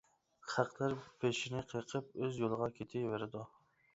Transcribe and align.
خەقلەر 0.53 0.93
پېشىنى 1.25 1.61
قېقىپ 1.75 2.09
ئۆز 2.23 2.41
يولىغا 2.45 2.73
كېتىۋېرىدۇ. 2.79 3.47